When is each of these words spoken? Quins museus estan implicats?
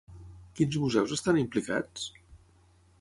Quins 0.59 0.77
museus 0.83 1.13
estan 1.17 1.39
implicats? 1.43 2.09